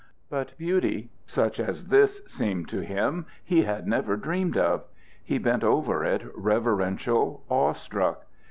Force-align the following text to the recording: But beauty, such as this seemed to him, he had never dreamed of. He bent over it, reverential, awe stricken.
But 0.31 0.57
beauty, 0.57 1.11
such 1.27 1.59
as 1.59 1.89
this 1.89 2.21
seemed 2.25 2.67
to 2.69 2.79
him, 2.79 3.27
he 3.43 3.61
had 3.61 3.85
never 3.87 4.17
dreamed 4.17 4.57
of. 4.57 4.83
He 5.23 5.37
bent 5.37 5.63
over 5.63 6.03
it, 6.03 6.23
reverential, 6.33 7.43
awe 7.49 7.73
stricken. 7.73 8.19